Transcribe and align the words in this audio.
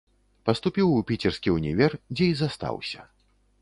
Паступіў 0.49 0.95
у 0.95 1.03
піцерскі 1.11 1.55
ўнівер, 1.59 1.97
дзе 2.17 2.25
і 2.35 2.37
застаўся. 2.45 3.11